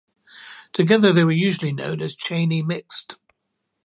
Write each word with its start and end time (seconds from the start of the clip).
Together 0.73 1.13
they 1.13 1.23
were 1.23 1.31
usually 1.31 1.71
known 1.71 2.01
as 2.01 2.15
Cheney 2.15 2.63
Mixed. 2.63 3.17